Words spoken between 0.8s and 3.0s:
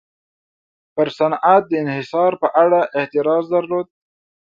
پر صنعت د انحصار په اړه